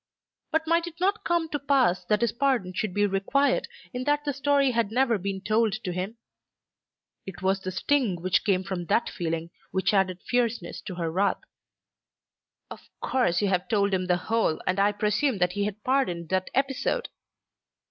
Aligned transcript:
But 0.49 0.65
might 0.65 0.87
it 0.87 0.99
not 0.99 1.23
come 1.23 1.47
to 1.49 1.59
pass 1.59 2.03
that 2.05 2.21
his 2.21 2.31
pardon 2.31 2.73
should 2.73 2.91
be 2.91 3.05
required 3.05 3.67
in 3.93 4.03
that 4.05 4.25
the 4.25 4.33
story 4.33 4.71
had 4.71 4.91
never 4.91 5.19
been 5.19 5.41
told 5.41 5.73
to 5.73 5.91
him? 5.93 6.17
It 7.27 7.43
was 7.43 7.59
the 7.59 7.69
sting 7.69 8.19
which 8.19 8.43
came 8.43 8.63
from 8.63 8.87
that 8.87 9.09
feeling 9.11 9.51
which 9.69 9.93
added 9.93 10.23
fierceness 10.27 10.81
to 10.87 10.95
her 10.95 11.11
wrath. 11.11 11.41
"Of 12.71 12.89
course 12.99 13.43
you 13.43 13.49
have 13.49 13.67
told 13.67 13.93
him 13.93 14.07
the 14.07 14.17
whole, 14.17 14.59
and 14.65 14.79
I 14.79 14.91
presume 14.91 15.37
that 15.37 15.51
he 15.53 15.65
has 15.65 15.75
pardoned 15.83 16.29
that 16.29 16.49
episode!" 16.55 17.09